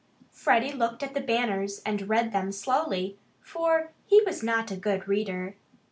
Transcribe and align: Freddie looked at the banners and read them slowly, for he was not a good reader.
Freddie 0.31 0.71
looked 0.71 1.03
at 1.03 1.13
the 1.13 1.21
banners 1.21 1.79
and 1.85 2.09
read 2.09 2.31
them 2.31 2.51
slowly, 2.51 3.19
for 3.39 3.91
he 4.07 4.19
was 4.25 4.41
not 4.41 4.71
a 4.71 4.75
good 4.75 5.07
reader. 5.07 5.55